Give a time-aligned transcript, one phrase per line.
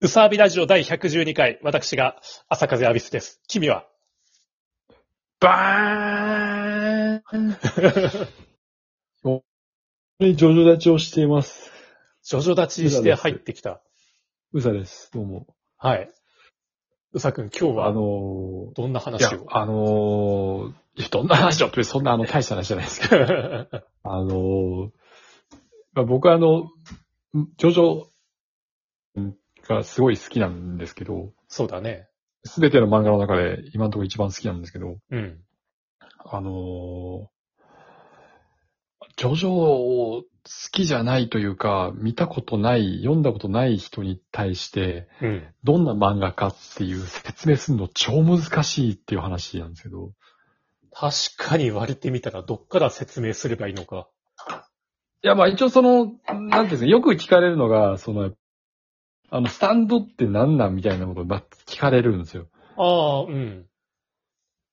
[0.00, 3.40] うさあびラジオ第112回、私が朝風アビスです。
[3.48, 3.84] 君は？
[5.40, 7.56] バーン
[9.24, 9.42] お
[10.20, 11.72] ジョジョ立ちをしています。
[12.22, 13.82] ジョジョ立ちして入ってきた。
[14.52, 15.10] うさです。
[15.12, 15.48] どうも。
[15.76, 16.08] はい。
[17.12, 23.24] うさくん、今日あはのどんなー、いや話を、あのー、どんな話をってそんなあの大した話じゃないですけど、
[24.04, 24.90] あのー、
[25.94, 26.70] まあ、僕はあの、
[27.56, 28.06] ジョジョ
[29.68, 32.08] がすごい好きなんですけど、そうだね。
[32.44, 35.40] すべての漫画の中で今のところ一番好きなんですけど、うん。
[36.24, 37.26] あのー、
[39.16, 40.24] ジョジョを好
[40.72, 45.54] きじゃないというか、見たことない、読んだことない人に対して、うん。
[45.64, 50.12] どんな漫画かっていう説明するの超難しいっていう話なんですけど。
[50.92, 54.08] 確かに言われてみたら、どっから説明すればいいのか。
[55.22, 58.32] いや、まあ一応その、なんていうんですか、よく聞かれるのが、その、
[59.30, 62.46] あの、スタンドって何なんみたいなことをまあ聞かれるんですよ。
[62.76, 63.66] ああ、うん。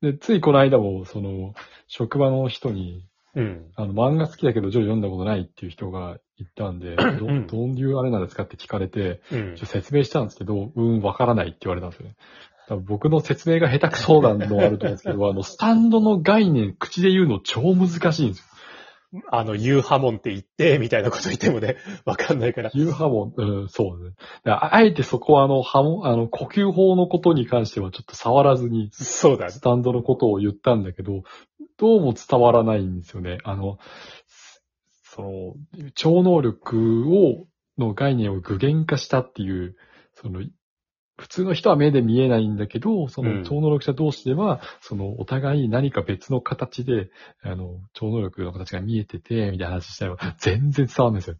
[0.01, 1.53] で、ついこの間も、その、
[1.87, 3.71] 職場の人に、うん。
[3.75, 9.65] あの、漫画好きだけど、ジョジョ読んだことないっていう人がいたんで、 どうんどういうあれなんですかって聞かれて、うんちょ。
[9.65, 12.15] 説明したんですけど、うん、わからないって言われたんですよね。
[12.67, 18.45] 多分僕の説明が下手くそなのはあると思うんですけど、あの、スタンドの概念、口で言うの超難しいんですよ。
[19.29, 22.71] あの、ユーハモンって言って、 みたいなこと言ってもね、 わかんないから。
[22.73, 24.13] ユーハモン、うん、そうね。
[24.45, 29.61] あえてそこはあの、ハモン、あの、呼吸法のことに関してはちょっと触らずに、そうだねス。
[29.61, 31.23] タンドのことを言ったんだけど、
[31.77, 33.39] どうも伝わらないんですよね。
[33.43, 33.77] あの、
[35.03, 35.53] その、
[35.93, 37.45] 超能力を、
[37.77, 39.75] の概念を具現化したっていう、
[40.13, 40.41] その、
[41.17, 47.09] 普通の人は目で見えないんだけど、そうんの超能力者同士では、そのお互い何か別の形で、
[47.41, 51.37] あの、超能力の形が見えてて、みたいな話したら、全然伝わんないですよ。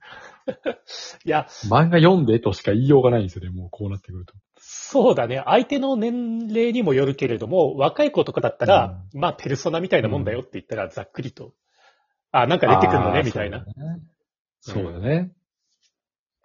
[1.26, 4.34] いや、漫画読んでとしか言いようがないんですよね、もうこうなってくると。
[4.58, 5.42] そうだね。
[5.46, 11.54] 相手の年齢にもよるけれども、若い子とかだったら、まあ、ペルソナみたいなもんだよって言ったら、ざっくりと。
[12.32, 13.66] あ、なんか出てくるのね、みたいな。
[14.62, 15.32] そうだね。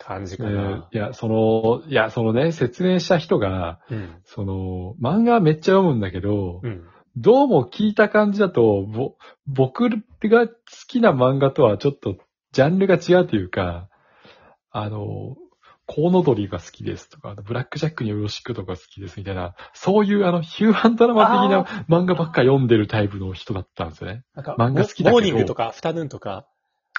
[0.00, 0.88] 感じえーかな。
[0.90, 4.16] いや、その、いや、そのね、説明した人が、うん。
[4.24, 6.84] その、漫画めっちゃ読むんだけど、うん。
[7.16, 9.16] どうも聞いた感じだと、ぼ、
[9.46, 9.90] 僕
[10.22, 10.54] が好
[10.88, 12.16] きな漫画とはちょっと、
[12.52, 13.88] ジャンルが違うというか、
[14.70, 15.36] あの、
[15.86, 24.22] コウノドリが好きですとか、ブラックジャックによろしくとか好きですみたいな、そういうあの、ヒューマンドラマ的な漫画ばっか読んでるタイプの人だったんですよね。
[24.34, 26.46] なんか、漫画好きだけどモーニングとか、アフタヌーンとか、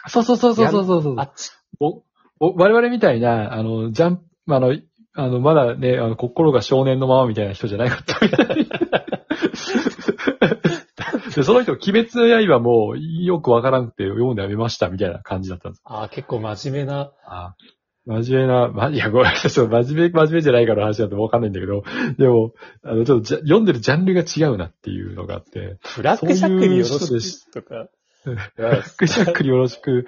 [0.07, 2.03] そうそうそうそうそうそうそうあっち、お、
[2.41, 4.75] お、我々みたいな、あの、ジャンプ、あの、
[5.13, 8.65] あの、まだね、あの、心が少年のままみたいな人じゃないかったみたい
[11.35, 15.81] で、その人、鬼滅の刃もよくわからなくて読んでやめましたみたいな感じだったんです。
[15.85, 17.53] あー結構真面目な、あ
[18.07, 21.83] 真面目な、ま、いや、ごめんなさい、真面目、真面目じゃないからの話だとわかんないんだけど、
[22.17, 22.53] でも、
[22.83, 27.87] あの、ちょっとじゃ読んでるジャンルが違うなっていうのがあって、ブラックジャックによろしくとか。
[28.23, 30.05] ブラックジャックによろしく、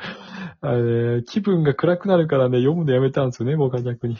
[0.62, 4.16] あれね気分が暗くなるからね、読むのやめたんですよね、僕は逆に。
[4.16, 4.18] い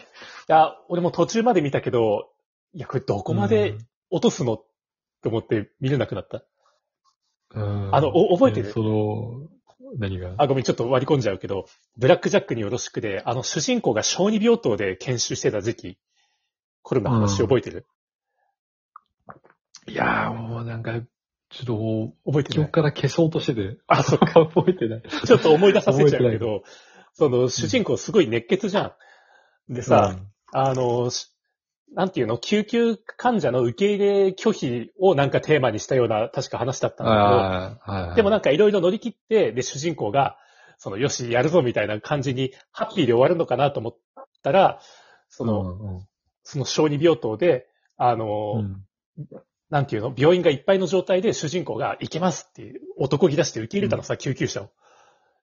[0.48, 2.30] や、俺も途中まで見たけど、
[2.74, 3.78] いや、これどこまで
[4.10, 4.66] 落とすのっ
[5.22, 6.44] て思って見れなくなった。
[7.54, 7.96] うん。
[7.96, 8.68] あのお覚えてる？
[8.68, 9.48] ねその、
[10.00, 10.34] 何が？
[10.38, 11.68] あ、ごめん、ちょっと割り込んじゃうけど、
[11.98, 15.98] ブラックジャックによろしくで、あの主人公が小児病棟で研修してた時期、
[16.82, 17.48] これの話うん。
[17.48, 17.86] 覚えてる、
[19.86, 21.00] いやーもうなんか、
[21.54, 23.78] ちょっと、覚えてない記憶から消そうとしてて。
[23.88, 24.46] あそっか。
[24.54, 25.04] 覚えてない。
[25.26, 26.64] ちょっと思い出させちゃうけど、
[27.14, 28.96] その主人公すごい熱血じゃ
[29.70, 29.74] ん。
[29.74, 30.18] でさ、
[30.52, 31.34] あの、し
[31.94, 37.80] なんていうの、救急患者の受け入れ拒否をなんかテーマにしたような、確か話だったうんん、だ。
[37.86, 40.38] けど、でもなんかいろいろ乗り切って、で、主人公が、
[40.80, 43.98] その、よし、やるぞみたいな感じに、ハッピーで終わるのかなと思っ
[44.42, 44.80] たら、
[45.30, 46.08] その、うん、
[46.42, 48.84] その小児病棟で、あの、うん。
[49.70, 54.70] なんていうの、病院がいっぱいの状態で主人公が行けますって男気出して受け入れたのさ、救急車を。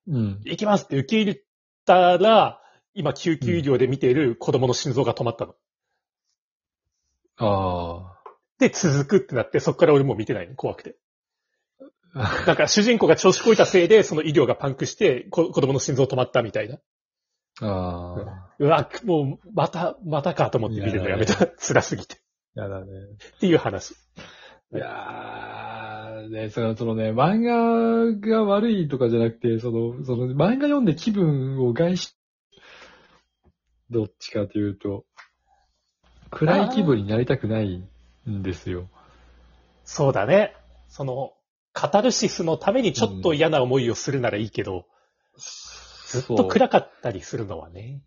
[0.06, 0.40] うん。
[0.44, 1.42] 行きますって受け入れ
[1.84, 2.60] たら、
[2.94, 5.54] 今救急医療で見ている子供の心臓が止まったの。
[7.42, 8.18] あ
[8.58, 10.96] で、続くってなって、そこから俺もう見てないの、怖くて。
[12.14, 12.44] あ。
[12.46, 16.78] なんか主人公が調子こいたせいで、その医療がパンクして、こ子供の心臓止まったみたいな。
[17.62, 18.54] ああ。
[18.58, 21.46] うわ、もう、また、またかと思って見るのやめた。
[21.46, 22.19] 辛すぎて。
[22.54, 22.86] やだね。
[23.36, 23.92] っていう話。
[24.72, 32.16] いやー、ね、その、そのね、漫画が悪いとかじゃなくて、その、その、漫画読んで気分を害し、
[33.90, 35.04] どっちかというと、
[36.30, 37.82] 暗い気分になりたくない
[38.28, 38.88] んですよ。
[39.84, 40.54] そうだね。
[40.88, 41.32] その、
[41.72, 44.86] カタルシスのためにちょっと嫌な思いをするならいいけど、
[45.36, 48.02] ずっと暗かったりするのはね。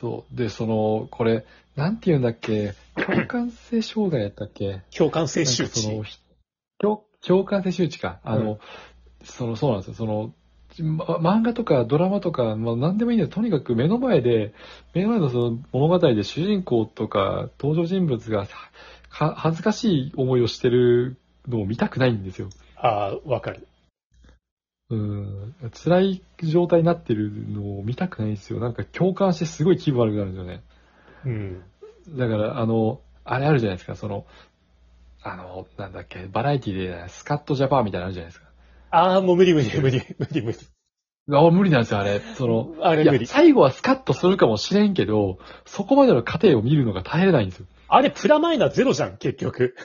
[0.00, 0.36] そう。
[0.36, 1.44] で、その、これ、
[1.76, 4.80] なんて言うんだっけ、共感性障害やったっけ？
[4.96, 5.82] 共感性周知。
[6.78, 8.20] 共共感性周知か。
[8.24, 8.58] あの、
[9.24, 9.94] その、そうなんですよ。
[9.94, 10.32] その、
[10.82, 13.28] ま漫画とかドラマとか、まあ、何でもいいんだよ。
[13.28, 14.54] とにかく目の前で、
[14.94, 18.46] 目の前のその物語で主人公とか登場人物が
[19.08, 21.16] は恥ずかしい思いをしてる
[21.48, 22.48] のを見たくないんですよ。
[22.76, 23.66] ああ、わかる。
[24.90, 25.54] うん。
[25.72, 28.58] 辛い状態になってるのを見たくないんですよ。
[28.58, 30.62] なんか共感してすごい気分悪くなるんですよね。
[31.24, 31.62] うん。
[32.18, 34.26] だから、あの、あれあるじゃないですか、その、
[35.22, 38.48] あの、なんだっけ、バラエティでスカットジャパンみたいなのあるじゃないですか。
[38.90, 40.58] ああ、もう無理無理無理無理無理。
[41.32, 42.20] あ、無理なんですよ、あれ。
[42.34, 43.26] その、あれ無理。
[43.26, 47.66] 最後はスカッとするかもしれんけど、そこまでの過程を見るのが耐えれないんですよ。
[47.86, 49.76] あれプラマイナゼロじゃん、結局。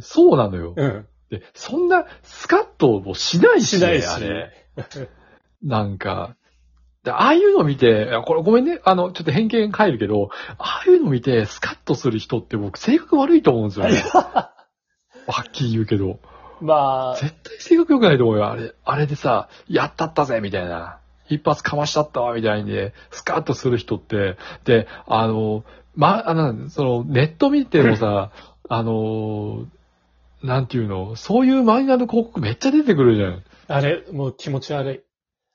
[0.00, 0.74] そうなのよ。
[0.76, 1.06] うん。
[1.32, 4.52] で、そんなスカッともしないし、ね、しないしあれ。
[5.62, 6.36] なんか、
[7.04, 14.02] でああいうの見て、これごめんね、あの、ちょっと偏見入るけど、ああいうの見てスカッとする人って僕性格悪いと思うんですよね。
[14.12, 16.20] はっきり言うけど。
[16.60, 18.50] まあ、絶対性格良くないと思うよ。
[18.50, 20.98] あれ、あれでさ、やったったぜみたいな。
[21.28, 25.64] 一発かましちゃったわみたいにね、スカッとする人って、で、あの、
[25.96, 28.30] ま、あの、その、ネット見てもさ、
[28.68, 29.66] あの、
[30.42, 33.44] なんていうの、そういう漫画の広告めっちゃ出てくるじゃん。
[33.68, 35.00] あれ、もう気持ち悪い。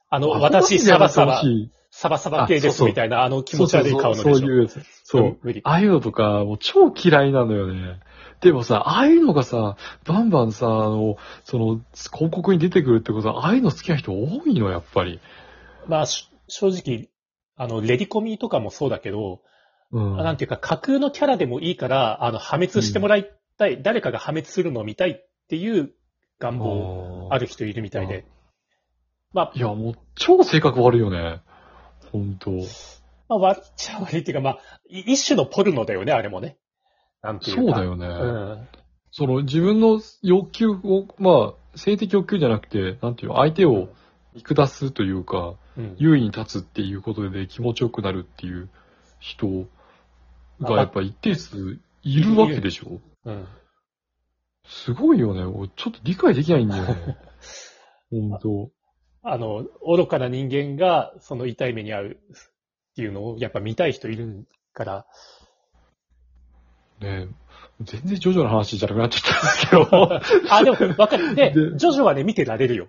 [0.09, 1.43] あの、あ私、サバサバ
[1.91, 4.37] サバサバ系ですみたいな、あの気持ち悪い顔のでしょ。
[4.37, 4.83] そういうやつ。
[5.03, 5.37] そう。
[5.63, 7.99] ああいうのとか、もう超嫌いなのよね。
[8.39, 11.81] でもさ、ああいうのがさ、バンバンさ、あの、その、
[12.13, 15.19] 広告に出てくるってことは、ああいうの好きな人多いの、やっぱり。
[15.87, 17.09] まあ、し正直、
[17.55, 19.41] あの、レディコミとかもそうだけど、
[19.91, 20.17] うん。
[20.17, 25.91] なんていうか、架空のキャラでもいいから、あの、破滅してもらいたい、誰かが破滅するのを見たいっていう
[26.39, 28.25] 願望ある人いるみたいで。
[29.33, 31.41] まあ、いや、もう、超性格悪いよね。
[32.11, 34.59] 本当まあ、悪いっちゃ悪いっていうか、まあ、
[34.89, 36.57] い一種のポルノだよね、あれもね。
[37.21, 37.61] なんていうか。
[37.61, 38.07] そうだよね。
[38.07, 38.11] う
[38.61, 38.67] ん。
[39.11, 43.89] その、自分の欲求を、まあ、性的欲求じゃなくて、なんていうの、相手を
[44.33, 45.95] 見下すというか、うん。
[45.97, 48.69] 優位に立つっていうことで気持ちよくなるっていう
[49.19, 49.65] 人
[50.61, 53.47] がやっぱ一定数いるわけでしょうん。
[54.65, 55.43] すごいよね。
[55.43, 57.17] 俺ちょっと理解できないんだよね。
[58.09, 58.71] 本当
[59.21, 65.05] あの、愚かな人間が、その痛い目に遭うっていうのを、やっぱ見たい人いるから、
[66.99, 67.27] ね
[67.81, 70.19] 全然ジョジョの話じゃなくなっちゃったんですけど。
[70.49, 71.35] あ、でも、わかる。
[71.35, 72.87] で、でジョジョはね、見てられるよ。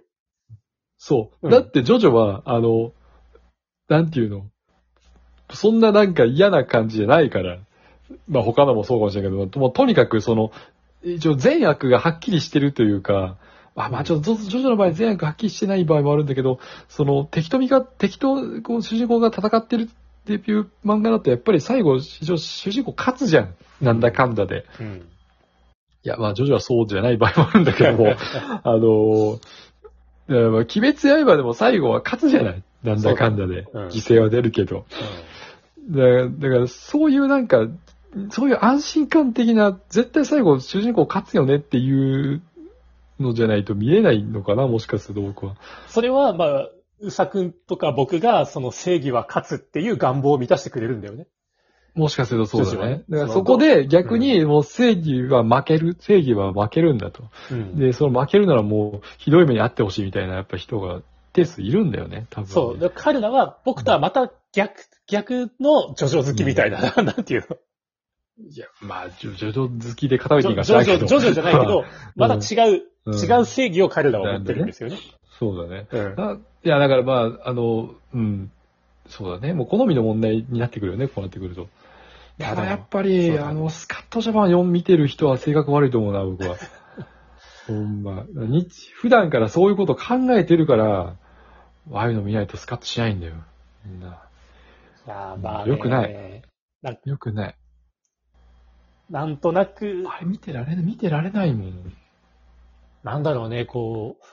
[0.97, 1.47] そう。
[1.47, 2.93] うんだってジョジョは、あの、
[3.89, 4.51] なんていうの？
[5.53, 7.59] そんななんか嫌な感じじゃないから。
[8.29, 10.53] まあ他のもそうかもしれないけど、もうとにかくその、
[11.03, 13.37] 一応善悪がはっきりしてるというか、
[13.75, 16.59] あまあちょっとジョジョの場合善悪はっきりしてない場合もあるんだけど、
[16.89, 19.89] その敵と味方、敵とこう主人公が戦ってる
[20.35, 23.55] っていう漫画だとやっぱり最後、一応主人公勝つじゃん。
[23.81, 24.67] なんだかんだで。
[24.81, 25.09] うん。
[26.05, 28.15] いや、まあ、ジョジョはそうじゃない場合もあるんだけども、
[28.63, 29.39] あの
[30.29, 33.67] 鬼滅刃でも最後は勝つじゃないなんだかんだで。
[33.73, 34.85] うん犠牲は出るけど。
[35.91, 37.67] だから、だからそういうなんか、
[38.31, 42.43] そういう安心感的な、絶対最後主人公勝つよねっていう
[43.21, 45.57] のじゃないと見えないのかな、もしかすると僕は。
[45.89, 46.69] それは、まあ、
[47.01, 51.27] うさくんとか僕が、その正義は勝つっていう願望を満たしてくれるんだよね。
[51.95, 52.91] もしかするとそうだね。
[52.91, 57.25] ねだからそこで逆にもう正義は負ける、正義は負けるんだと。
[57.51, 57.77] うん。
[57.77, 61.03] で、その負けるならもうひどい目にあってほしいみたいなやっぱ人が
[61.33, 62.53] 定数いるんだよね、多分、ね。
[62.53, 62.79] そう。
[62.79, 64.75] で彼らは、僕とはまた逆、
[65.09, 67.57] 逆のジョジョ好きみたいな、 なんていうの。
[68.41, 71.07] いや、まあ、ジョジョジョ好きで片ジ付けョジョ、ないけど。
[71.07, 74.99] ジョジョじゃないけど、また違う、うん違う正義を彼らは持ってるんですよね。
[75.39, 75.87] そうだね。
[75.91, 76.21] うん。
[76.21, 78.53] あいや、だからまあ、あの、うん。
[79.09, 79.55] そうだね。
[79.55, 81.69] もう好みの問題になってくるよね、こうなってくると。
[82.39, 86.57] ただやっぱそうり、だねあの、スカットジャパン4見てる人は性格悪いと思うな、僕は。
[87.67, 88.25] ほんま。
[88.35, 91.17] 日、普段からそういうこと考えてるから、
[91.93, 93.35] ああいうの見ないとスカッとしないんだよ。
[93.87, 94.07] みんな。
[95.07, 96.43] いやーまあね、よくない
[97.05, 97.57] よくない。
[99.11, 101.97] なんとなく、あれ見てられない、見てられないもん。
[103.03, 104.25] なんだろうね、こう、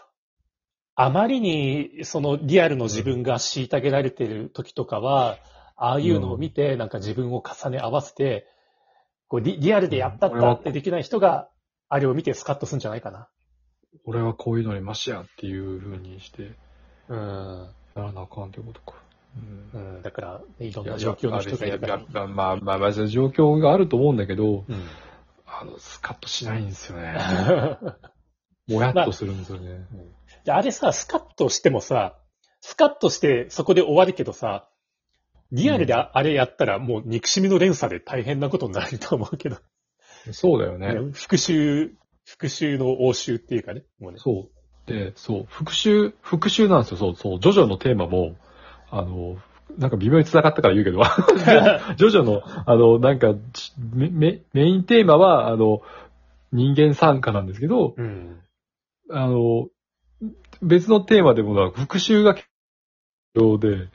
[0.96, 5.38] あまりにそのリアルの自分が虐げられてる時とかは、
[5.75, 8.48] ああいうのを見て、なんか自分を重ね合わせて、
[9.27, 11.50] こうリリアルでやったったってできない人が、
[11.89, 13.27] あれを見てスカッとするんじゃないかな。
[14.05, 16.53] 俺はこういうのにマシやっていう風にして、
[17.10, 17.70] うん。
[17.96, 19.04] やらなあかんってことか。
[19.73, 21.97] うんうん、だから、いろんな状況の人がいるから。
[22.13, 24.87] まあまあまあ、そういう状況があると思うんだけど、うん。
[25.45, 27.17] あの、スカッとしないんですよね。
[28.67, 29.85] もやっとするんですよね。
[30.43, 32.17] で、あれさ、スカッとしてもさ、
[32.61, 34.69] スカッとしてそこで終わるけどさ、
[35.51, 39.57] リアルでああれやったらもう憎しみの連鎖で大変なことになると思うけど。
[40.31, 41.11] そうだよね。
[41.13, 41.91] 復讐、
[42.25, 43.83] 復讐の応酬っていうかね。
[43.99, 44.17] もうね。
[44.19, 44.91] そう。
[44.91, 46.97] で、そう、復讐、復讐なんですよ。
[46.97, 47.39] そう、そう。
[47.39, 48.35] ジョジョのテーマも、
[48.97, 49.37] あの、
[49.77, 51.03] なんか微妙に繋がったから言うけど、
[51.97, 53.33] ジョジョの、あの、なんか、
[53.93, 55.81] メメメインテーマは、あの、
[56.53, 58.39] 人間参加なんですけど、うん。
[59.11, 59.67] あの、
[60.61, 62.47] 別のテーマでも、復讐が必
[63.33, 63.89] 要で、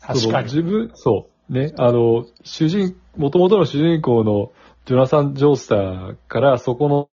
[0.00, 0.44] 確かに。
[0.44, 4.52] 自分、そう、ね、あの、主人、元々の主人公の
[4.86, 7.10] ジョナサン・ジョースターから、そこの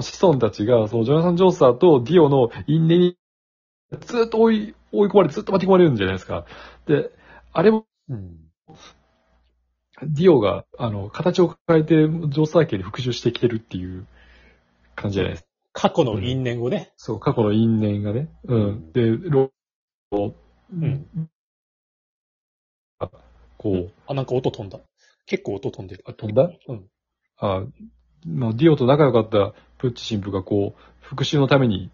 [0.00, 3.16] 子孫たちが、そのジョナサン・ジョースターとディオの因縁に
[3.92, 6.46] ずっと追い、追い込まれて、ずっと巻き込まれるんじゃないですか。
[6.86, 7.10] で、
[7.52, 8.38] あれも、うん。
[10.02, 14.06] ディオが、あの、形を変えて、ジョースター家に復讐してきてるっていう
[14.96, 15.48] 感じじゃないですか。
[15.72, 16.92] 過去の因縁をね。
[16.96, 18.28] そう、過去の因縁がね。
[18.44, 18.92] うん。
[18.92, 19.50] で、ロ
[20.10, 20.26] う
[20.86, 21.06] ん。
[23.56, 24.80] こう、あ、なんか音飛んだ。
[25.26, 26.04] 結構音飛んでる。
[26.06, 26.50] あ飛んだ？
[26.68, 26.88] うん。
[27.38, 27.64] あ
[28.26, 31.90] まあ、ディオと仲良かったプッチ神父がこう、復讐のために、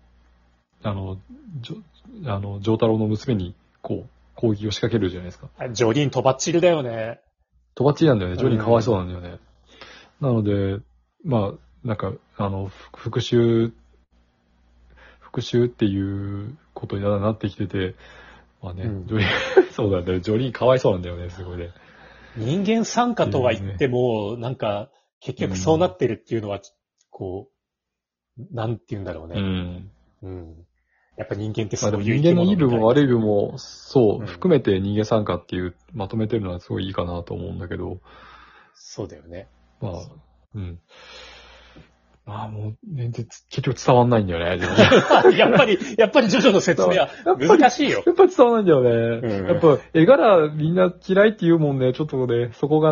[0.83, 1.19] あの、
[1.61, 5.49] ジョ、あの、ジョータロウの娘に、こう、攻撃を仕掛けるじゃないですか。
[5.59, 7.21] あジョリーンとばっちりだよね。
[7.75, 8.37] とばっちりなんだよね。
[8.37, 9.39] ジョリーかわいそうなんだよね。
[10.21, 10.81] なので、
[11.25, 13.73] まあ、なんか、あの、ふ復讐、
[15.19, 17.95] 復讐っていうことになってきてて、
[18.63, 19.29] まあね、うんジョリー、
[19.73, 20.21] そうだよ。
[20.21, 21.71] ジョリーかわいそうなんだよね、すごいね。
[22.37, 26.61] 人間参加とは言っても、なんか、結局そうなってるっていうのは、
[27.11, 27.51] こ
[28.39, 29.41] う、なんて言うんだろううね。
[29.41, 29.91] ん。
[30.23, 30.67] うん。
[31.21, 33.05] やっぱ人間ってまあでもそういう人間のいい部分悪い。
[33.05, 38.01] い部分も、そう、うん含めて人間参加っていう、まとめてるのはすごいいいかなと思うんだけど、
[38.73, 39.47] そうだよね。
[39.83, 39.93] まあ、
[40.55, 40.79] うん。
[42.25, 44.65] まあもう、全然つ結局伝わんないんだよね。
[45.37, 48.03] やっぱり、やっぱりジョジョの説明は難しいよ。
[48.07, 49.29] やっぱ伝わんないんだよね。
[49.29, 52.89] うんやっぱ絵柄みんな嫌いって言うもんね、ちょっとね、そこが